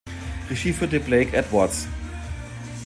Regie 0.49 0.73
führte 0.73 0.99
Blake 0.99 1.31
Edwards. 1.37 1.87